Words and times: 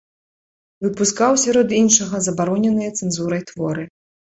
Выпускаў, 0.85 1.39
сярод 1.45 1.77
іншага, 1.83 2.25
забароненыя 2.31 2.89
цэнзурай 2.99 3.41
творы. 3.55 3.93